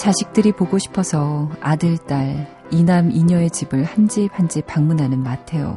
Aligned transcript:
자식들이 0.00 0.52
보고 0.52 0.78
싶어서 0.78 1.50
아들, 1.60 1.98
딸, 1.98 2.48
이남, 2.70 3.10
이녀의 3.10 3.50
집을 3.50 3.84
한집 3.84 4.30
한 4.32 4.48
집 4.48 4.66
방문하는 4.66 5.22
마테오. 5.22 5.76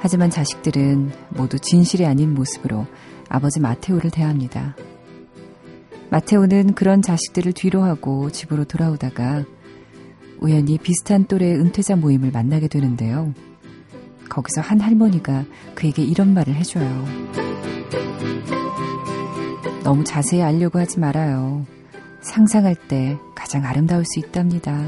하지만 0.00 0.30
자식들은 0.30 1.12
모두 1.28 1.58
진실이 1.58 2.06
아닌 2.06 2.32
모습으로 2.32 2.86
아버지 3.28 3.60
마테오를 3.60 4.10
대합니다. 4.10 4.74
마테오는 6.08 6.72
그런 6.72 7.02
자식들을 7.02 7.52
뒤로하고 7.52 8.30
집으로 8.30 8.64
돌아오다가 8.64 9.44
우연히 10.40 10.78
비슷한 10.78 11.26
또래의 11.26 11.56
은퇴자 11.56 11.96
모임을 11.96 12.30
만나게 12.30 12.68
되는데요. 12.68 13.34
거기서 14.30 14.62
한 14.62 14.80
할머니가 14.80 15.44
그에게 15.74 16.02
이런 16.02 16.32
말을 16.32 16.54
해줘요. 16.54 17.04
너무 19.82 20.02
자세히 20.02 20.40
알려고 20.40 20.78
하지 20.78 20.98
말아요. 20.98 21.66
상상할 22.24 22.74
때 22.74 23.18
가장 23.34 23.64
아름다울 23.66 24.04
수 24.06 24.18
있답니다. 24.18 24.82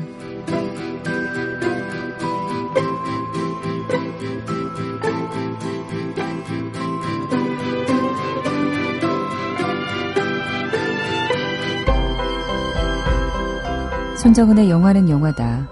손정은의 14.16 14.71
영화는 14.71 15.10
영화다. 15.10 15.68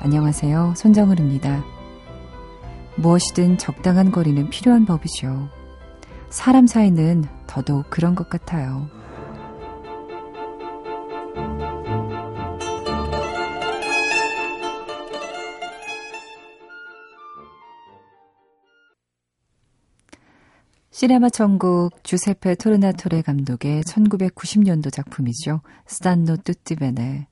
안녕하세요. 0.00 0.74
손정은입니다. 0.76 1.64
무엇이든 2.96 3.58
적당한 3.58 4.10
거리는 4.10 4.50
필요한 4.50 4.84
법이죠. 4.84 5.48
사람 6.28 6.66
사이는 6.66 7.24
더더욱 7.46 7.88
그런 7.88 8.16
것 8.16 8.28
같아요. 8.28 8.88
시네마 21.04 21.28
천국 21.28 22.02
주세페 22.02 22.54
토르나토레 22.54 23.20
감독의 23.20 23.82
1990년도 23.82 24.90
작품이죠. 24.90 25.60
스탄노 25.84 26.38
뚜띠베네. 26.38 27.26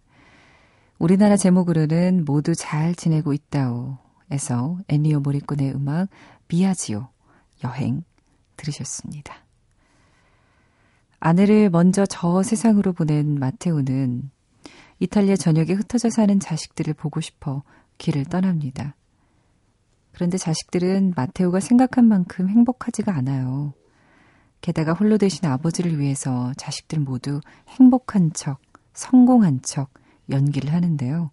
우리나라 0.98 1.38
제목으로는 1.38 2.26
모두 2.26 2.54
잘 2.54 2.94
지내고 2.94 3.32
있다오. 3.32 3.96
에서 4.30 4.76
애니오 4.88 5.20
모리콘의 5.20 5.72
음악 5.72 6.10
비아지오 6.48 7.08
여행 7.64 8.04
들으셨습니다. 8.58 9.36
아내를 11.18 11.70
먼저 11.70 12.04
저 12.04 12.42
세상으로 12.42 12.92
보낸 12.92 13.38
마테오는 13.38 14.30
이탈리아 14.98 15.34
전역에 15.34 15.72
흩어져 15.72 16.10
사는 16.10 16.38
자식들을 16.38 16.92
보고 16.92 17.22
싶어 17.22 17.62
길을 17.96 18.26
떠납니다. 18.26 18.96
그런데 20.12 20.38
자식들은 20.38 21.14
마테오가 21.16 21.60
생각한 21.60 22.04
만큼 22.06 22.48
행복하지가 22.48 23.14
않아요. 23.16 23.72
게다가 24.60 24.92
홀로 24.92 25.18
되신 25.18 25.46
아버지를 25.46 25.98
위해서 25.98 26.52
자식들 26.56 27.00
모두 27.00 27.40
행복한 27.68 28.32
척, 28.32 28.60
성공한 28.92 29.60
척 29.62 29.90
연기를 30.30 30.72
하는데요. 30.72 31.30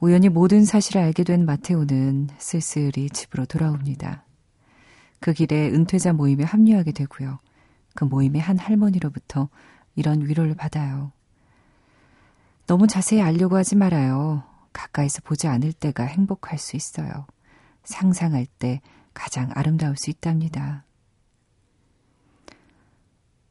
우연히 0.00 0.28
모든 0.28 0.64
사실을 0.64 1.02
알게 1.02 1.24
된 1.24 1.46
마테오는 1.46 2.28
쓸쓸히 2.38 3.08
집으로 3.10 3.46
돌아옵니다. 3.46 4.24
그 5.20 5.32
길에 5.32 5.68
은퇴자 5.70 6.12
모임에 6.12 6.44
합류하게 6.44 6.92
되고요. 6.92 7.38
그 7.94 8.04
모임의 8.04 8.40
한 8.40 8.58
할머니로부터 8.58 9.48
이런 9.94 10.26
위로를 10.26 10.54
받아요. 10.54 11.12
너무 12.66 12.86
자세히 12.86 13.22
알려고 13.22 13.56
하지 13.56 13.76
말아요. 13.76 14.42
가까이서 14.72 15.20
보지 15.22 15.46
않을 15.46 15.72
때가 15.72 16.04
행복할 16.04 16.58
수 16.58 16.76
있어요. 16.76 17.26
상상할 17.84 18.46
때 18.58 18.80
가장 19.12 19.50
아름다울 19.54 19.96
수 19.96 20.10
있답니다. 20.10 20.84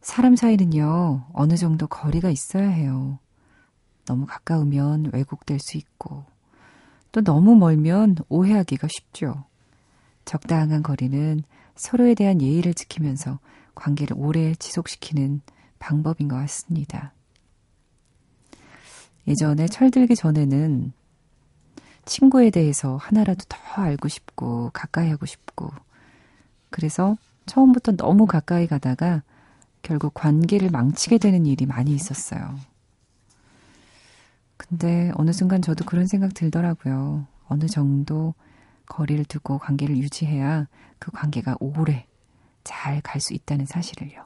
사람 0.01 0.35
사이는요, 0.35 1.27
어느 1.33 1.55
정도 1.55 1.87
거리가 1.87 2.29
있어야 2.29 2.67
해요. 2.67 3.19
너무 4.05 4.25
가까우면 4.25 5.11
왜곡될 5.13 5.59
수 5.59 5.77
있고, 5.77 6.25
또 7.13 7.21
너무 7.21 7.55
멀면 7.55 8.17
오해하기가 8.27 8.87
쉽죠. 8.87 9.45
적당한 10.25 10.83
거리는 10.83 11.41
서로에 11.75 12.15
대한 12.15 12.41
예의를 12.41 12.73
지키면서 12.73 13.39
관계를 13.75 14.17
오래 14.19 14.53
지속시키는 14.55 15.41
방법인 15.79 16.27
것 16.27 16.35
같습니다. 16.35 17.13
예전에 19.27 19.67
철들기 19.67 20.15
전에는 20.15 20.91
친구에 22.05 22.49
대해서 22.49 22.97
하나라도 22.97 23.45
더 23.47 23.81
알고 23.81 24.07
싶고 24.07 24.71
가까이 24.73 25.09
하고 25.09 25.25
싶고 25.25 25.71
그래서 26.69 27.15
처음부터 27.45 27.93
너무 27.93 28.25
가까이 28.25 28.67
가다가 28.67 29.23
결국 29.81 30.13
관계를 30.13 30.69
망치게 30.69 31.17
되는 31.17 31.45
일이 31.45 31.65
많이 31.65 31.93
있었어요. 31.93 32.57
근데 34.57 35.11
어느 35.15 35.31
순간 35.33 35.61
저도 35.61 35.85
그런 35.85 36.07
생각 36.07 36.33
들더라고요. 36.33 37.27
어느 37.47 37.65
정도 37.67 38.33
거리를 38.85 39.23
두고 39.25 39.57
관계를 39.59 39.97
유지해야 39.97 40.67
그 40.99 41.11
관계가 41.11 41.57
오래 41.59 42.05
잘 42.63 43.01
갈 43.01 43.19
수 43.19 43.33
있다는 43.33 43.65
사실을요. 43.65 44.25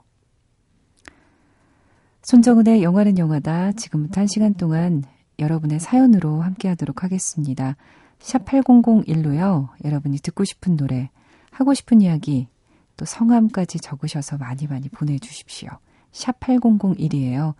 손정은의 2.21 2.83
영화는 2.83 3.17
영화다. 3.17 3.71
지금부터 3.73 4.21
한 4.21 4.27
시간 4.27 4.53
동안 4.53 5.03
여러분의 5.39 5.79
사연으로 5.79 6.41
함께 6.41 6.67
하도록 6.69 7.03
하겠습니다. 7.03 7.75
샵 8.19 8.45
8001로요. 8.45 9.69
여러분이 9.83 10.19
듣고 10.19 10.43
싶은 10.43 10.75
노래, 10.77 11.09
하고 11.51 11.73
싶은 11.73 12.01
이야기, 12.01 12.47
또 12.95 13.05
성함까지 13.05 13.79
적으셔서 13.79 14.37
많이 14.37 14.67
많이 14.67 14.89
보내주십시오. 14.89 15.69
샵 16.11 16.39
8001이에요. 16.39 17.53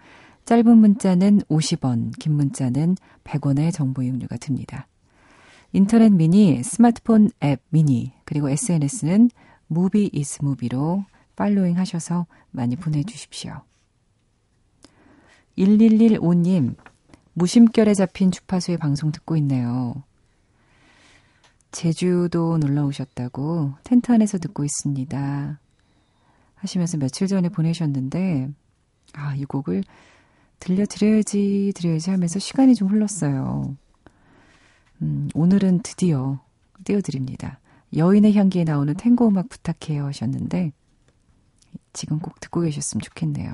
짧은 0.45 0.77
문자는 0.77 1.41
50원, 1.49 2.17
긴 2.17 2.33
문자는 2.33 2.95
100원의 3.23 3.73
정보 3.73 4.01
이용료가 4.01 4.37
듭니다. 4.37 4.87
인터넷 5.73 6.09
미니, 6.09 6.63
스마트폰 6.63 7.29
앱 7.43 7.61
미니, 7.69 8.13
그리고 8.23 8.49
SNS는 8.49 9.29
무비 9.67 10.09
이스 10.13 10.39
무비로 10.41 11.03
팔로잉 11.35 11.77
하셔서 11.77 12.25
많이 12.51 12.75
보내주십시오. 12.75 13.61
1115님, 15.57 16.75
무심결에 17.37 17.93
잡힌 17.93 18.31
주파수의 18.31 18.79
방송 18.79 19.11
듣고 19.11 19.37
있네요. 19.37 19.93
제주도 21.71 22.57
놀러 22.57 22.83
오셨다고 22.85 23.75
텐트 23.83 24.11
안에서 24.11 24.39
듣고 24.39 24.63
있습니다. 24.63 25.59
하시면서 26.55 26.97
며칠 26.97 27.27
전에 27.27 27.49
보내셨는데, 27.49 28.49
아, 29.13 29.35
이 29.35 29.45
곡을 29.45 29.83
들려드려야지, 30.57 31.73
드려야지 31.75 32.09
하면서 32.09 32.39
시간이 32.39 32.73
좀 32.73 32.87
흘렀어요. 32.87 33.77
음, 35.03 35.29
오늘은 35.35 35.81
드디어 35.83 36.39
띄워드립니다. 36.85 37.59
여인의 37.95 38.33
향기에 38.35 38.63
나오는 38.63 38.95
탱고 38.95 39.27
음악 39.27 39.47
부탁해요 39.49 40.07
하셨는데, 40.07 40.71
지금 41.93 42.17
꼭 42.17 42.39
듣고 42.39 42.61
계셨으면 42.61 43.01
좋겠네요. 43.01 43.53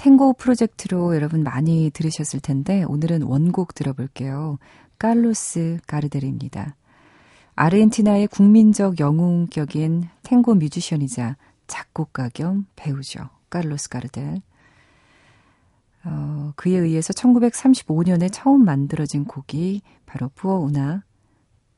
탱고 0.00 0.32
프로젝트로 0.32 1.14
여러분 1.14 1.42
많이 1.42 1.90
들으셨을 1.90 2.40
텐데, 2.40 2.84
오늘은 2.84 3.20
원곡 3.20 3.74
들어볼게요. 3.74 4.58
깔로스 4.98 5.80
가르데르입니다. 5.86 6.74
아르헨티나의 7.54 8.28
국민적 8.28 8.98
영웅격인 8.98 10.08
탱고 10.22 10.54
뮤지션이자 10.54 11.36
작곡가 11.66 12.30
겸 12.30 12.66
배우죠. 12.76 13.28
깔로스 13.50 13.90
가르델. 13.90 14.40
어, 16.04 16.54
그에 16.56 16.78
의해서 16.78 17.12
1935년에 17.12 18.30
처음 18.32 18.64
만들어진 18.64 19.26
곡이 19.26 19.82
바로 20.06 20.30
부어우나 20.34 21.04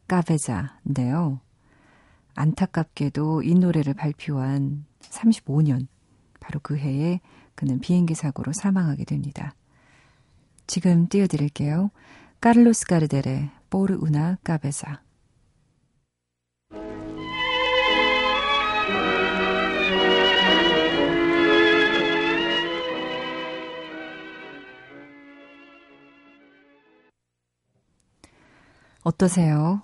까베자인데요. 0.06 1.40
안타깝게도 2.36 3.42
이 3.42 3.54
노래를 3.54 3.94
발표한 3.94 4.84
35년, 5.00 5.88
바로 6.38 6.60
그 6.62 6.76
해에 6.76 7.20
그는 7.62 7.78
비행기 7.78 8.16
사고로 8.16 8.52
사망하게 8.52 9.04
됩니다. 9.04 9.54
지금 10.66 11.06
띄워드릴게요. 11.06 11.92
카를로스 12.40 12.86
가르델의 12.86 13.50
포르우나 13.70 14.36
까베자. 14.42 15.00
어떠세요? 29.04 29.82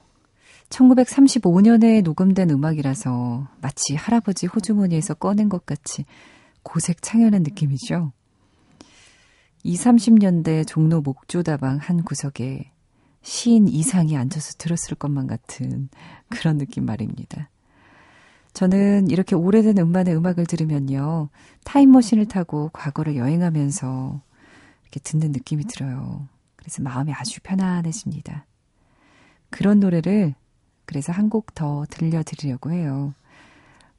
1935년에 0.68 2.02
녹음된 2.02 2.50
음악이라서 2.50 3.46
마치 3.60 3.94
할아버지 3.94 4.46
호주머니에서 4.46 5.14
꺼낸 5.14 5.48
것 5.48 5.64
같이 5.64 6.04
고색 6.68 7.00
창연한 7.00 7.42
느낌이죠. 7.44 8.12
20, 9.64 9.86
30년대 9.86 10.66
종로 10.66 11.00
목조다방 11.00 11.78
한 11.80 12.02
구석에 12.02 12.70
시인 13.22 13.68
이상이 13.68 14.16
앉아서 14.18 14.54
들었을 14.58 14.94
것만 14.96 15.26
같은 15.26 15.88
그런 16.28 16.58
느낌 16.58 16.84
말입니다. 16.84 17.48
저는 18.52 19.08
이렇게 19.08 19.34
오래된 19.34 19.78
음반의 19.78 20.14
음악을 20.14 20.44
들으면요. 20.44 21.30
타임머신을 21.64 22.26
타고 22.26 22.68
과거를 22.74 23.16
여행하면서 23.16 24.20
이렇게 24.82 25.00
듣는 25.00 25.32
느낌이 25.32 25.64
들어요. 25.64 26.28
그래서 26.56 26.82
마음이 26.82 27.12
아주 27.14 27.40
편안해집니다. 27.42 28.46
그런 29.48 29.80
노래를 29.80 30.34
그래서 30.84 31.12
한 31.12 31.30
곡 31.30 31.54
더 31.54 31.86
들려드리려고 31.88 32.72
해요. 32.72 33.14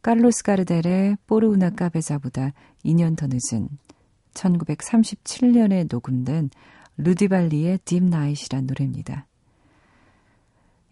카를로스 0.01 0.43
가르델의 0.43 1.17
Por 1.27 1.48
Una 1.48 1.69
Cabeza보다 1.71 2.53
2년 2.85 3.17
더 3.17 3.27
늦은 3.27 3.67
1937년에 4.33 5.87
녹음된 5.91 6.49
루디발리의 6.97 7.79
Deep 7.83 8.03
Night이란 8.03 8.65
노래입니다. 8.65 9.25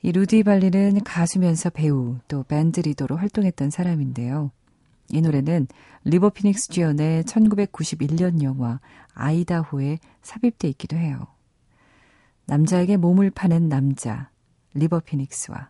이 0.01 0.11
루디발리는 0.11 1.03
가수면서 1.03 1.69
배우 1.69 2.17
또 2.27 2.43
밴드 2.43 2.81
리더로 2.81 3.15
활동했던 3.15 3.69
사람인데요. 3.69 4.51
이 5.09 5.21
노래는 5.21 5.67
리버 6.03 6.31
피닉스 6.31 6.69
주연의 6.69 7.23
1991년 7.23 8.41
영화 8.43 8.79
아이다호에 9.13 9.99
삽입돼 10.21 10.67
있기도 10.69 10.97
해요. 10.97 11.27
남자에게 12.45 12.97
몸을 12.97 13.31
파는 13.31 13.69
남자 13.69 14.29
리버 14.73 15.01
피닉스와 15.01 15.69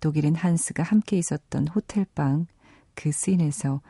독일인 0.00 0.34
한스가 0.34 0.82
함께 0.82 1.16
있었던 1.16 1.68
호텔방 1.68 2.46
그 2.94 3.10
씬에서 3.12 3.80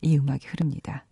이 0.00 0.16
음악이 0.18 0.46
흐릅니다. 0.46 1.04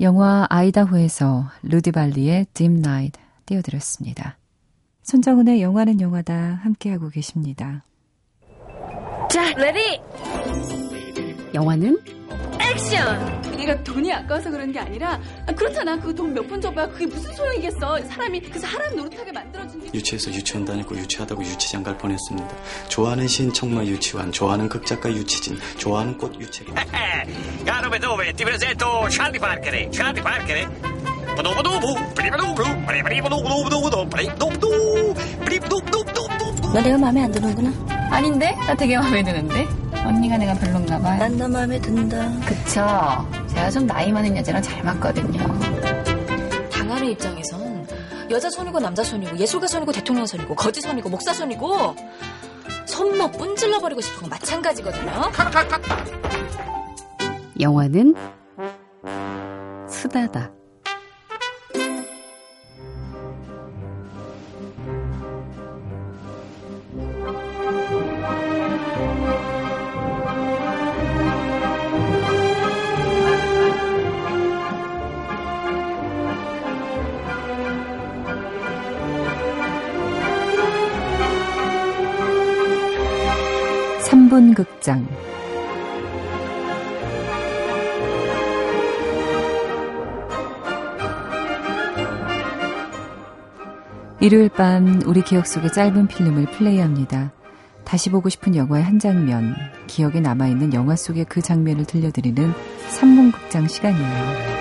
영화 0.00 0.46
아이다호에서 0.50 1.44
루디발리의 1.62 2.46
Deep 2.54 2.68
Night 2.68 3.20
띄워드렸습니다. 3.46 4.36
손정은의 5.02 5.62
영화는 5.62 6.00
영화다 6.00 6.34
함께하고 6.34 7.08
계십니다. 7.08 7.84
자, 9.30 9.52
레디! 9.54 10.00
영화는 11.54 12.21
액션! 12.72 13.42
내가 13.56 13.82
돈이 13.84 14.12
아까워서 14.12 14.50
그런 14.50 14.72
게 14.72 14.78
아니라 14.80 15.20
아, 15.46 15.52
그렇잖아. 15.52 15.96
그 16.00 16.12
돈 16.14 16.32
몇 16.34 16.46
푼 16.48 16.60
줘봐. 16.60 16.88
그게 16.88 17.06
무슨 17.06 17.32
소용이겠어. 17.34 17.98
사람이 18.08 18.40
그 18.40 18.58
사람 18.58 18.96
노릇하게 18.96 19.30
만들어준 19.32 19.80
게 19.84 19.90
유치해서 19.94 20.30
유치원 20.32 20.64
다니고 20.64 20.96
유치하다고 20.96 21.42
유치장 21.44 21.82
갈 21.82 21.96
뻔했습니다. 21.98 22.48
좋아하는 22.88 23.28
시인 23.28 23.52
청마 23.52 23.84
유치원 23.84 24.32
좋아하는 24.32 24.68
극작가 24.68 25.10
유치진 25.10 25.58
좋아하는 25.78 26.16
꽃 26.18 26.34
유치원. 26.40 26.74
Caro 27.64 27.90
dove 28.00 28.32
ti 28.34 28.44
presento 28.44 29.08
Charlie 29.10 29.38
Parker 29.38 29.90
Charlie 29.92 30.22
Parker 30.22 30.68
브리브도도 31.36 32.14
브리브리브도도도도 32.86 34.08
브리브도도 34.08 35.14
브리브도도도도 35.44 36.72
너 36.72 36.80
내가 36.82 36.98
마음에 36.98 37.22
안 37.22 37.30
드는구나. 37.30 37.70
아닌데? 38.10 38.54
나 38.66 38.74
되게 38.74 38.98
마음에 38.98 39.22
드는데 39.22 39.66
언니가 40.04 40.36
내가 40.38 40.54
별론가 40.54 40.98
봐요 40.98 41.18
난 41.18 41.36
너 41.36 41.48
마음에 41.48 41.78
든다. 41.80 42.30
그쵸 42.46 43.26
제가 43.48 43.70
좀 43.70 43.86
나이 43.86 44.10
많은 44.12 44.36
여자랑 44.36 44.60
잘 44.62 44.82
맞거든요 44.82 45.38
당하는 46.70 47.08
입장에선 47.10 47.86
여자 48.30 48.48
손이고 48.50 48.80
남자 48.80 49.02
손이고 49.04 49.36
예술가 49.38 49.66
손이고 49.66 49.92
대통령 49.92 50.26
손이고 50.26 50.54
거지 50.54 50.80
손이고 50.80 51.08
목사 51.08 51.32
손이고 51.32 51.94
손뭐 52.86 53.30
뿜질러 53.32 53.78
버리고 53.80 54.00
싶은 54.00 54.22
건 54.22 54.30
마찬가지거든요. 54.30 55.12
영화는 57.60 58.14
수다다 59.88 60.50
일요일 94.22 94.50
밤 94.50 95.02
우리 95.04 95.20
기억 95.20 95.48
속의 95.48 95.72
짧은 95.72 96.06
필름을 96.06 96.52
플레이합니다. 96.52 97.32
다시 97.84 98.08
보고 98.08 98.28
싶은 98.28 98.54
영화의 98.54 98.84
한 98.84 99.00
장면, 99.00 99.56
기억에 99.88 100.20
남아있는 100.20 100.74
영화 100.74 100.94
속의 100.94 101.24
그 101.24 101.42
장면을 101.42 101.84
들려드리는 101.86 102.52
3분 102.88 103.32
극장 103.32 103.66
시간이에요. 103.66 104.52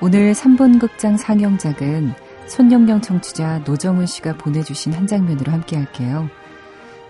오늘 0.00 0.32
3분 0.32 0.80
극장 0.80 1.16
상영작은 1.16 2.12
손영령 2.48 3.02
청취자 3.02 3.60
노정훈 3.60 4.06
씨가 4.06 4.38
보내주신 4.38 4.92
한 4.92 5.06
장면으로 5.06 5.52
함께 5.52 5.76
할게요. 5.76 6.28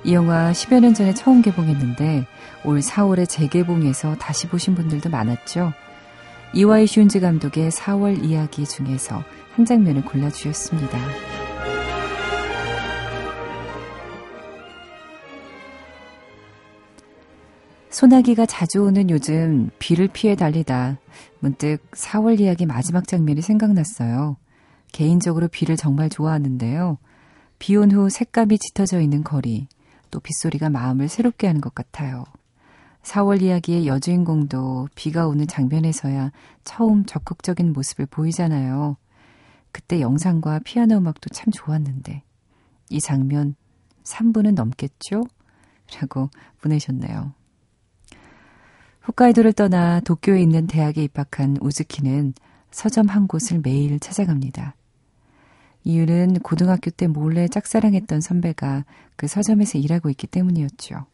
이 0.05 0.13
영화 0.13 0.53
10여 0.53 0.81
년 0.81 0.93
전에 0.93 1.15
처음 1.15 1.41
개봉했는데 1.41 2.27
올 2.65 2.81
4월에 2.81 3.27
재개봉해서 3.27 4.17
다시 4.17 4.49
보신 4.49 4.75
분들도 4.75 5.09
많았죠. 5.09 5.73
이와이 6.55 6.87
슌즈 6.87 7.21
감독의 7.21 7.71
4월 7.71 8.25
이야기 8.25 8.65
중에서 8.65 9.23
한 9.55 9.65
장면을 9.65 10.05
골라주셨습니다. 10.05 10.99
소나기가 17.91 18.45
자주 18.47 18.83
오는 18.83 19.09
요즘 19.11 19.71
비를 19.79 20.09
피해 20.13 20.35
달리다 20.35 20.99
문득 21.41 21.79
4월 21.93 22.41
이야기 22.41 22.67
마지막 22.67 23.07
장면이 23.07 23.41
생각났어요. 23.41 24.37
개인적으로 24.93 25.49
비를 25.49 25.77
정말 25.77 26.09
좋아하는데요. 26.11 26.99
비 27.59 27.77
온 27.77 27.91
후 27.93 28.11
색감이 28.11 28.59
짙어져 28.59 29.01
있는 29.01 29.25
거리, 29.25 29.67
또 30.11 30.21
빗소리가 30.21 30.69
마음을 30.69 31.09
새롭게 31.09 31.47
하는 31.47 31.61
것 31.63 31.75
같아요. 31.75 32.25
4월 33.07 33.41
이야기의 33.41 33.87
여주인공도 33.87 34.89
비가 34.97 35.29
오는 35.29 35.47
장면에서야 35.47 36.33
처음 36.65 37.07
적극적인 37.07 37.73
모습을 37.73 38.07
보이잖아요. 38.07 38.97
그때 39.71 40.01
영상과 40.01 40.59
피아노 40.65 40.97
음악도 40.97 41.29
참 41.31 41.53
좋았는데, 41.53 42.25
이 42.91 43.01
장면 43.01 43.55
3분은 44.03 44.55
넘겠죠? 44.55 45.23
라고 46.01 46.31
보내셨네요. 46.61 47.33
홋카이도를 49.07 49.53
떠나 49.53 50.01
도쿄에 50.01 50.43
있는 50.43 50.67
대학에 50.67 51.05
입학한 51.05 51.59
우즈키는 51.61 52.35
서점 52.73 53.07
한 53.07 53.29
곳을 53.29 53.61
매일 53.63 54.01
찾아갑니다. 54.01 54.75
이유는 55.85 56.41
고등학교 56.41 56.91
때 56.91 57.07
몰래 57.07 57.47
짝사랑했던 57.47 58.21
선배가 58.21 58.85
그 59.15 59.29
서점에서 59.29 59.79
일하고 59.79 60.11
있기 60.11 60.27
때문이었죠. 60.27 61.07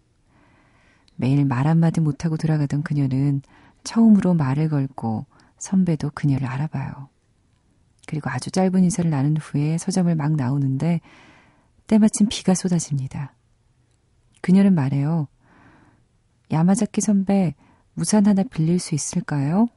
매일 1.16 1.44
말 1.44 1.66
한마디 1.66 2.00
못하고 2.00 2.36
돌아가던 2.36 2.82
그녀는 2.82 3.42
처음으로 3.84 4.34
말을 4.34 4.68
걸고 4.68 5.26
선배도 5.58 6.10
그녀를 6.14 6.46
알아봐요. 6.46 7.08
그리고 8.06 8.30
아주 8.30 8.50
짧은 8.50 8.82
인사를 8.82 9.10
나눈 9.10 9.36
후에 9.36 9.78
서점을 9.78 10.14
막 10.16 10.34
나오는데 10.34 11.00
때마침 11.86 12.28
비가 12.28 12.54
쏟아집니다. 12.54 13.34
그녀는 14.40 14.74
말해요. 14.74 15.28
야마자키 16.50 17.00
선배, 17.00 17.54
우산 17.96 18.26
하나 18.26 18.42
빌릴 18.42 18.78
수 18.78 18.94
있을까요? 18.94 19.68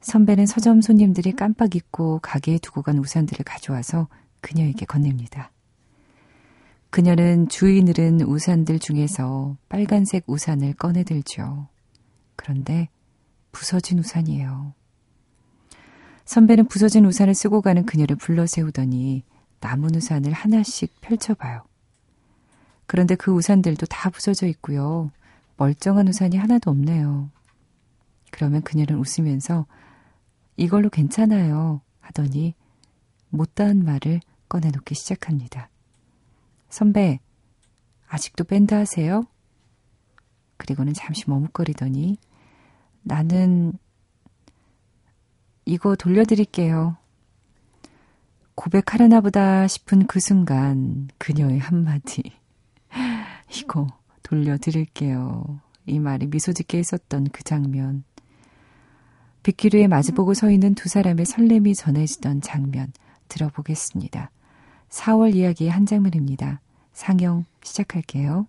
선배는 0.00 0.46
서점 0.46 0.80
손님들이 0.80 1.32
깜빡 1.32 1.74
잊고 1.74 2.20
가게에 2.20 2.58
두고 2.58 2.82
간 2.82 2.98
우산들을 2.98 3.44
가져와서 3.44 4.08
그녀에게 4.40 4.86
건넵니다. 4.86 5.50
그녀는 6.90 7.48
주인을은 7.48 8.22
우산들 8.22 8.78
중에서 8.78 9.56
빨간색 9.68 10.24
우산을 10.26 10.74
꺼내들죠. 10.74 11.68
그런데 12.36 12.88
부서진 13.52 13.98
우산이에요. 13.98 14.74
선배는 16.24 16.68
부서진 16.68 17.04
우산을 17.04 17.34
쓰고 17.34 17.60
가는 17.60 17.84
그녀를 17.84 18.16
불러 18.16 18.46
세우더니 18.46 19.24
남은 19.60 19.94
우산을 19.96 20.32
하나씩 20.32 21.00
펼쳐봐요. 21.00 21.64
그런데 22.86 23.16
그 23.16 23.32
우산들도 23.32 23.86
다 23.86 24.08
부서져 24.08 24.46
있고요. 24.46 25.10
멀쩡한 25.56 26.08
우산이 26.08 26.36
하나도 26.36 26.70
없네요. 26.70 27.30
그러면 28.30 28.62
그녀는 28.62 28.98
웃으면서 28.98 29.66
이걸로 30.56 30.88
괜찮아요. 30.88 31.82
하더니 32.00 32.54
못다한 33.28 33.84
말을 33.84 34.20
꺼내놓기 34.48 34.94
시작합니다. 34.94 35.68
선배, 36.68 37.20
아직도 38.08 38.44
밴드 38.44 38.74
하세요? 38.74 39.24
그리고는 40.56 40.92
잠시 40.92 41.24
머뭇거리더니 41.28 42.18
나는 43.02 43.72
이거 45.64 45.96
돌려드릴게요. 45.96 46.96
고백하려나 48.54 49.20
보다 49.20 49.66
싶은 49.68 50.06
그 50.06 50.18
순간 50.18 51.08
그녀의 51.18 51.58
한마디. 51.58 52.22
이거 53.54 53.86
돌려드릴게요. 54.22 55.60
이 55.86 55.98
말이 56.00 56.26
미소 56.26 56.52
짓게 56.52 56.78
했었던 56.78 57.28
그 57.30 57.44
장면. 57.44 58.04
빗기류에 59.42 59.86
마주보고 59.86 60.34
서 60.34 60.50
있는 60.50 60.74
두 60.74 60.88
사람의 60.88 61.24
설렘이 61.24 61.74
전해지던 61.74 62.40
장면 62.40 62.92
들어보겠습니다. 63.28 64.30
4월 64.88 65.34
이야기의 65.34 65.70
한 65.70 65.86
장면입니다. 65.86 66.60
상영 66.92 67.44
시작할게요. 67.62 68.46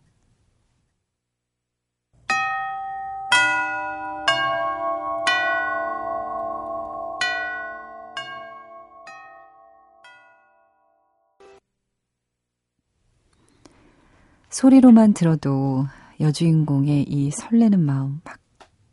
소리로만 14.50 15.14
들어도 15.14 15.86
여주인공의 16.20 17.04
이 17.04 17.32
설레는 17.32 17.80
마음, 17.80 18.20
막 18.26 18.40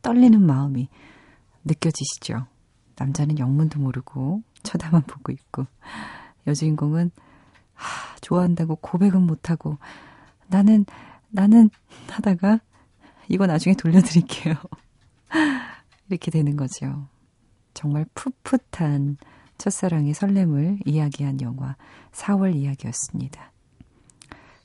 떨리는 0.03 0.41
마음이 0.41 0.89
느껴지시죠? 1.65 2.47
남자는 2.97 3.39
영문도 3.39 3.81
모르고 3.81 4.43
쳐다만 4.63 5.03
보고 5.03 5.33
있고 5.33 5.67
여주인공은 6.47 7.11
하, 7.17 7.26
좋아한다고 8.27 8.77
고백은 8.77 9.23
못하고 9.23 9.79
나는 10.49 10.85
나는 11.29 11.71
하다가 12.09 12.61
이거 13.29 13.47
나중에 13.47 13.75
돌려드릴게요. 13.75 14.55
이렇게 16.09 16.31
되는 16.31 16.57
거죠. 16.57 17.09
정말 17.75 18.05
풋풋한 18.15 19.19
첫사랑의 19.59 20.15
설렘을 20.15 20.81
이야기한 20.85 21.41
영화 21.41 21.77
4월 22.13 22.55
이야기였습니다. 22.55 23.53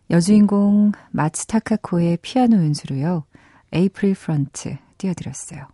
여주인공 0.09 0.91
마츠 1.11 1.45
타카코의 1.45 2.17
피아노 2.21 2.57
연주로요. 2.57 3.25
April 3.73 4.15
Front 4.15 4.77
띄워드렸어요. 4.97 5.67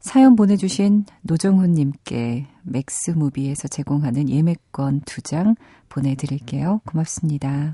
사연 0.00 0.36
보내주신 0.36 1.04
노정훈님께 1.22 2.46
맥스무비에서 2.62 3.68
제공하는 3.68 4.28
예매권 4.28 5.00
2장 5.00 5.56
보내드릴게요. 5.88 6.80
고맙습니다. 6.86 7.72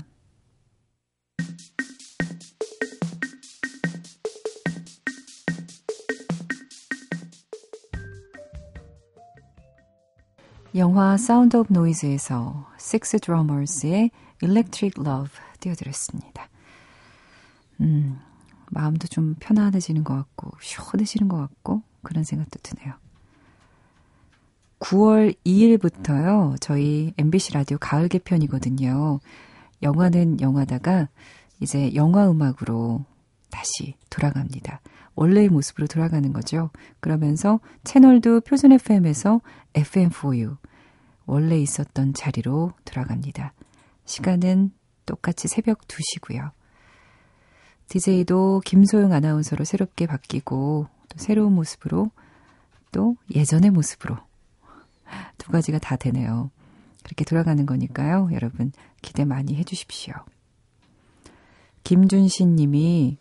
영화 10.75 11.15
Sound 11.15 11.55
of 11.55 11.71
Noise에서 11.71 12.67
식스 12.77 13.19
드러머스의 13.19 14.11
Electric 14.43 15.01
Love 15.01 15.31
띄워드렸습니다. 15.61 16.49
음, 17.79 18.19
마음도 18.71 19.07
좀 19.07 19.35
편안해지는 19.39 20.03
것 20.03 20.15
같고, 20.15 20.51
시원해지는 20.59 21.29
것 21.29 21.37
같고, 21.37 21.81
그런 22.05 22.23
생각도 22.23 22.59
드네요. 22.63 22.93
9월 24.79 25.35
2일부터요, 25.45 26.55
저희 26.61 27.13
MBC 27.17 27.53
라디오 27.53 27.77
가을 27.77 28.07
개편이거든요. 28.07 29.19
영화는 29.81 30.39
영화다가 30.41 31.09
이제 31.59 31.93
영화 31.95 32.29
음악으로 32.29 33.03
다시 33.49 33.95
돌아갑니다. 34.09 34.81
원래의 35.15 35.49
모습으로 35.49 35.87
돌아가는 35.87 36.31
거죠. 36.33 36.69
그러면서 36.99 37.59
채널도 37.83 38.41
표준 38.41 38.73
FM에서 38.73 39.41
FM4U, 39.73 40.57
원래 41.25 41.57
있었던 41.57 42.13
자리로 42.13 42.73
돌아갑니다. 42.83 43.53
시간은 44.05 44.71
똑같이 45.05 45.47
새벽 45.47 45.87
2시고요. 45.87 46.51
DJ도 47.87 48.61
김소영 48.65 49.13
아나운서로 49.13 49.63
새롭게 49.63 50.05
바뀌고 50.05 50.87
또 51.15 51.23
새로운 51.23 51.53
모습으로 51.53 52.11
또 52.91 53.15
예전의 53.33 53.71
모습으로 53.71 54.17
두 55.37 55.51
가지가 55.51 55.79
다 55.79 55.95
되네요. 55.95 56.51
그렇게 57.03 57.23
돌아가는 57.23 57.65
거니까요. 57.65 58.29
여러분 58.33 58.71
기대 59.01 59.25
많이 59.25 59.55
해주십시오. 59.55 60.13
김준신 61.83 62.55
님이 62.55 63.17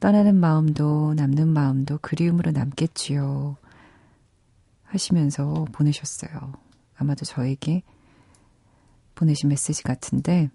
떠나는 0.00 0.34
마음도 0.34 1.14
남는 1.14 1.48
마음도 1.48 1.98
그리움으로 1.98 2.50
남겠지요. 2.50 3.56
하시면서 4.84 5.66
보내셨어요. 5.72 6.52
아마도 6.96 7.24
저에게 7.24 7.82
보내신 9.14 9.48
메시지 9.48 9.82
같은데 9.84 10.50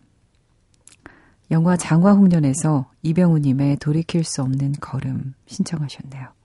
영화 1.49 1.77
장화홍련에서 1.77 2.91
이병우님의 3.03 3.77
돌이킬 3.77 4.25
수 4.25 4.41
없는 4.41 4.73
걸음 4.81 5.33
신청하셨네요. 5.45 6.36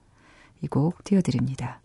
이 0.62 0.69
곡 0.69 1.02
띄워드립니다. 1.04 1.81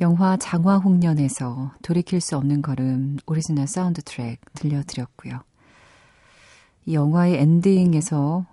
영화 0.00 0.36
장화홍련에서 0.36 1.72
돌이킬 1.82 2.20
수 2.20 2.36
없는 2.36 2.62
걸음 2.62 3.16
오리지널 3.26 3.68
사운드 3.68 4.02
트랙 4.02 4.40
들려드렸고요. 4.54 5.40
이 6.86 6.94
영화의 6.94 7.38
엔딩에서 7.38 8.46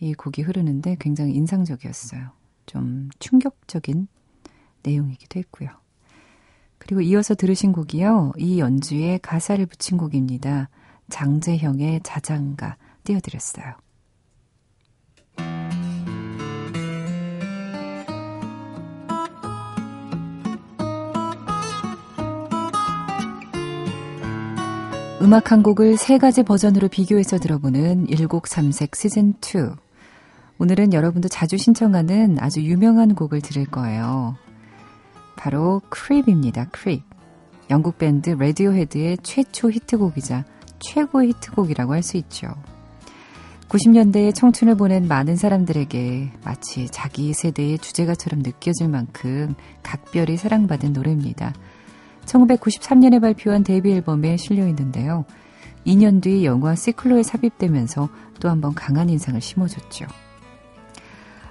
이 0.00 0.14
곡이 0.14 0.42
흐르는데 0.42 0.96
굉장히 0.98 1.34
인상적이었어요. 1.34 2.30
좀 2.66 3.10
충격적인 3.18 4.08
내용이기도 4.82 5.38
했고요. 5.40 5.70
그리고 6.78 7.00
이어서 7.00 7.34
들으신 7.34 7.72
곡이요. 7.72 8.32
이 8.36 8.58
연주에 8.58 9.18
가사를 9.18 9.64
붙인 9.66 9.96
곡입니다. 9.96 10.68
장재형의 11.08 12.00
자장가 12.02 12.76
띄워드렸어요. 13.04 13.74
음악 25.24 25.52
한 25.52 25.62
곡을 25.62 25.96
세 25.96 26.18
가지 26.18 26.42
버전으로 26.42 26.88
비교해서 26.88 27.38
들어보는 27.38 28.08
1곡3색 28.08 28.90
시즌2. 28.90 29.74
오늘은 30.58 30.92
여러분도 30.92 31.28
자주 31.28 31.56
신청하는 31.56 32.36
아주 32.40 32.60
유명한 32.60 33.14
곡을 33.14 33.40
들을 33.40 33.64
거예요. 33.64 34.36
바로 35.34 35.80
Creep입니다. 35.88 36.66
Creep. 36.66 37.04
영국 37.70 37.96
밴드 37.96 38.28
Radiohead의 38.28 39.16
최초 39.22 39.70
히트곡이자 39.70 40.44
최고의 40.80 41.28
히트곡이라고 41.30 41.94
할 41.94 42.02
수 42.02 42.18
있죠. 42.18 42.48
90년대에 43.70 44.34
청춘을 44.34 44.76
보낸 44.76 45.08
많은 45.08 45.36
사람들에게 45.36 46.32
마치 46.44 46.90
자기 46.90 47.32
세대의 47.32 47.78
주제가처럼 47.78 48.42
느껴질 48.42 48.88
만큼 48.88 49.54
각별히 49.82 50.36
사랑받은 50.36 50.92
노래입니다. 50.92 51.54
1993년에 52.26 53.20
발표한 53.20 53.62
데뷔 53.64 53.92
앨범에 53.92 54.36
실려 54.36 54.66
있는데요. 54.68 55.24
2년 55.86 56.22
뒤 56.22 56.44
영화 56.44 56.74
시클로에 56.74 57.22
삽입되면서 57.22 58.08
또 58.40 58.48
한 58.48 58.60
번 58.60 58.74
강한 58.74 59.08
인상을 59.10 59.40
심어줬죠. 59.40 60.06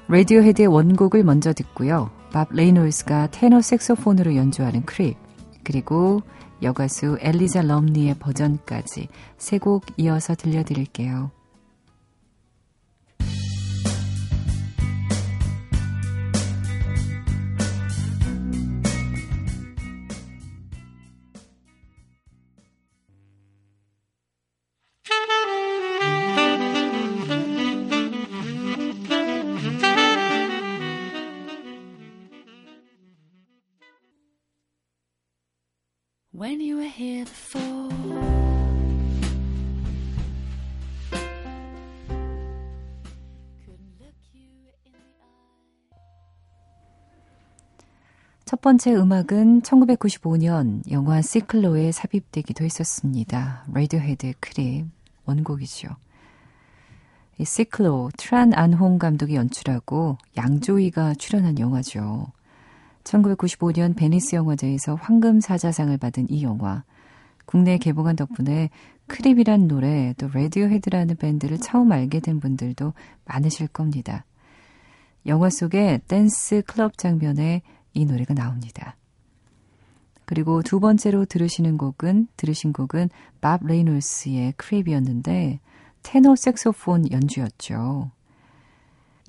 Radiohead의 0.09 0.67
원곡을 0.67 1.23
먼저 1.23 1.53
듣고요. 1.53 2.09
밥 2.31 2.49
레이놀스가 2.51 3.27
테너 3.31 3.61
색소폰으로 3.61 4.35
연주하는 4.35 4.83
Creep, 4.85 5.17
그리고 5.63 6.21
여가수 6.61 7.17
엘리자 7.21 7.61
럼리의 7.63 8.15
버전까지 8.19 9.07
세 9.37 9.57
곡 9.59 9.85
이어서 9.97 10.35
들려드릴게요. 10.35 11.31
첫 48.53 48.61
번째 48.61 48.93
음악은 48.93 49.63
1995년 49.63 50.83
영화 50.91 51.23
시클로에 51.23 51.91
삽입되기도 51.91 52.63
했었습니다. 52.63 53.65
Radiohead의 53.73 54.35
Creep 54.39 54.85
원곡이죠. 55.25 55.89
이 57.39 57.45
시클로 57.45 58.11
트란 58.15 58.53
안홍 58.53 58.99
감독이 58.99 59.33
연출하고 59.33 60.19
양조위가 60.37 61.15
출연한 61.15 61.57
영화죠. 61.57 62.27
1995년 63.03 63.95
베니스 63.95 64.35
영화제에서 64.35 64.99
황금 65.01 65.41
사자상을 65.41 65.97
받은 65.97 66.29
이 66.29 66.43
영화. 66.43 66.83
국내에 67.47 67.79
개봉한 67.79 68.15
덕분에 68.15 68.69
Creep이란 69.07 69.67
노래, 69.67 70.13
또 70.19 70.29
Radiohead라는 70.31 71.15
밴드를 71.15 71.57
처음 71.57 71.91
알게 71.91 72.19
된 72.19 72.39
분들도 72.39 72.93
많으실 73.25 73.69
겁니다. 73.69 74.25
영화 75.25 75.49
속의 75.49 76.01
댄스 76.07 76.61
클럽 76.67 76.99
장면에 76.99 77.63
이 77.93 78.05
노래가 78.05 78.33
나옵니다. 78.33 78.95
그리고 80.25 80.61
두 80.61 80.79
번째로 80.79 81.25
들으시는 81.25 81.77
곡은 81.77 82.27
들으신 82.37 82.73
곡은 82.73 83.09
밥 83.41 83.65
레이놀스의 83.65 84.53
Creep이었는데 84.57 85.59
테너 86.01 86.35
색소폰 86.35 87.11
연주였죠. 87.11 88.11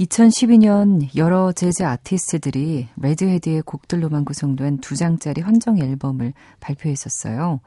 2012년 0.00 1.14
여러 1.16 1.52
재즈 1.52 1.84
아티스트들이 1.84 2.88
Radiohead의 2.96 3.62
곡들로만 3.62 4.24
구성된 4.24 4.78
두 4.78 4.96
장짜리 4.96 5.40
헌정 5.40 5.78
앨범을 5.78 6.32
발표했었어요. 6.58 7.60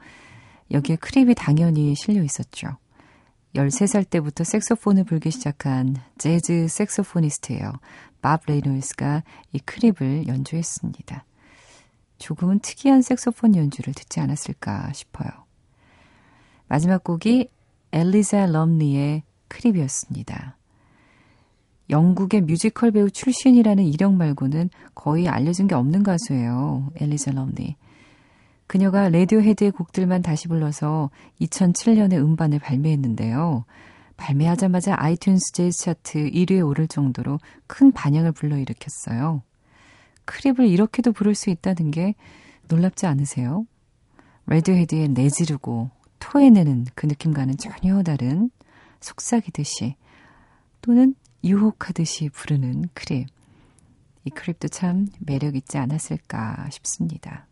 여기에 0.70 0.96
Creep이 0.96 1.34
당연히 1.34 1.94
실려 1.94 2.22
있었죠. 2.22 2.76
13살 3.54 4.08
때부터 4.10 4.44
색소폰을 4.44 5.04
불기 5.04 5.30
시작한 5.30 5.96
재즈 6.18 6.68
색소포니스트예요. 6.68 7.72
밥 8.20 8.42
레이놀스가 8.46 9.22
이 9.52 9.58
Creep을 9.58 10.26
연주했습니다. 10.26 11.24
조금은 12.18 12.58
특이한 12.60 13.02
색소폰 13.02 13.54
연주를 13.54 13.94
듣지 13.94 14.20
않았을까 14.20 14.92
싶어요. 14.92 15.28
마지막 16.66 17.04
곡이 17.04 17.48
엘리자 17.92 18.46
럼리의 18.46 19.22
Creep이었습니다. 19.48 20.56
영국의 21.90 22.42
뮤지컬 22.42 22.90
배우 22.90 23.10
출신이라는 23.10 23.84
이력 23.84 24.12
말고는 24.14 24.68
거의 24.94 25.28
알려진 25.28 25.68
게 25.68 25.74
없는 25.74 26.02
가수예요. 26.02 26.90
엘리자 26.96 27.32
럼리. 27.32 27.76
그녀가 28.66 29.08
Radiohead의 29.08 29.70
곡들만 29.70 30.20
다시 30.20 30.46
불러서 30.46 31.08
2007년에 31.40 32.14
음반을 32.18 32.58
발매했는데요. 32.58 33.64
발매하자마자 34.18 34.96
iTunes 34.96 35.54
재즈 35.54 35.84
차트 35.84 36.30
1위에 36.30 36.66
오를 36.66 36.86
정도로 36.86 37.40
큰 37.66 37.90
반향을 37.92 38.32
불러일으켰어요. 38.32 39.42
Creep을 40.26 40.68
이렇게도 40.68 41.12
부를 41.12 41.34
수 41.34 41.48
있다는 41.48 41.90
게 41.90 42.14
놀랍지 42.68 43.06
않으세요? 43.06 43.64
Radiohead의 44.46 45.08
내지르고 45.08 45.90
토해내는 46.18 46.86
그 46.94 47.06
느낌과는 47.06 47.56
전혀 47.56 48.02
다른 48.02 48.50
속삭이듯이 49.00 49.94
또는 50.82 51.14
유혹하듯이 51.44 52.28
부르는 52.28 52.88
Creep. 52.92 53.28
이 54.24 54.30
크립도 54.30 54.68
참 54.68 55.06
매력 55.20 55.56
있지 55.56 55.78
않았을까 55.78 56.68
싶습니다. 56.70 57.46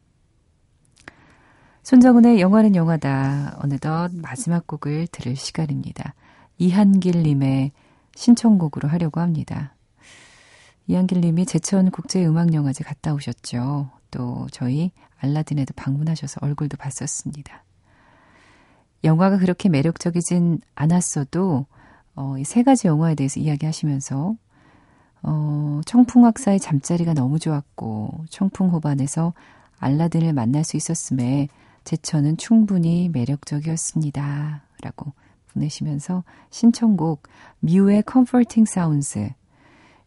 손정은의 1.83 2.41
영화는 2.41 2.75
영화다. 2.75 3.59
어느덧 3.63 4.11
마지막 4.13 4.67
곡을 4.67 5.07
들을 5.07 5.37
시간입니다. 5.37 6.15
이한길님의 6.59 7.73
신청곡으로 8.15 8.89
하려고 8.89 9.21
합니다. 9.21 9.75
이한길님이 10.87 11.47
제천 11.47 11.91
국제음악영화제 11.91 12.85
갔다 12.85 13.13
오셨죠. 13.13 13.91
또 14.11 14.47
저희 14.53 14.93
알라딘에도 15.19 15.75
방문하셔서 15.75 16.41
얼굴도 16.43 16.77
봤었습니다. 16.77 17.65
영화가 19.05 19.39
그렇게 19.39 19.69
매력적이진 19.69 20.61
않았어도 20.75 21.67
어, 22.15 22.39
이 22.39 22.47
세 22.47 22.63
가지 22.63 22.89
영화에 22.89 23.15
대해서 23.15 23.41
이야기하시면서 23.41 24.37
어, 25.23 25.81
청풍학사의 25.85 26.61
잠자리가 26.61 27.15
너무 27.15 27.39
좋았고 27.39 28.25
청풍호반에서 28.31 29.35
알라딘을 29.79 30.33
만날 30.33 30.65
수 30.65 30.77
있었음에 30.77 31.49
제천은 31.85 32.37
충분히 32.37 33.09
매력적이었습니다. 33.11 34.63
라고 34.83 35.13
보내시면서 35.57 36.25
신청곡 36.51 37.23
Mew의 37.61 38.03
Comforting 38.03 38.67
Sounds 38.67 39.31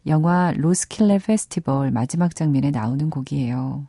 영화 0.06 0.52
로스킬레 0.52 1.18
페스티벌 1.18 1.90
마지막 1.90 2.34
장면에 2.34 2.70
나오는 2.70 3.10
곡이에요. 3.10 3.86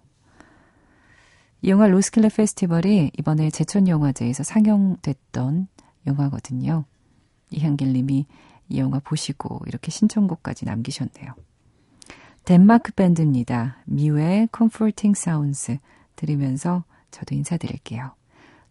이 1.62 1.70
영화 1.70 1.88
로스킬레 1.88 2.30
페스티벌이 2.30 3.12
이번에 3.18 3.50
제천영화제에서 3.50 4.44
상영됐던 4.44 5.68
영화거든요. 6.08 6.86
이한길 7.52 7.94
님이 7.94 8.26
이 8.68 8.80
영화 8.80 9.00
보시고 9.00 9.62
이렇게 9.68 9.92
신청곡까지 9.92 10.66
남기셨네요. 10.66 11.34
덴마크 12.44 12.92
밴드입니다. 12.92 13.78
미우의 13.86 14.50
Comforting 14.56 15.18
Sounds 15.18 15.78
들으면서 16.16 16.84
저도 17.12 17.36
인사드릴게요. 17.36 18.14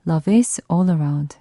Love 0.07 0.35
is 0.35 0.61
all 0.71 0.91
around. 0.91 1.39